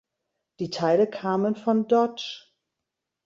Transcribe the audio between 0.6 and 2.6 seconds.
Teile kamen von Dodge.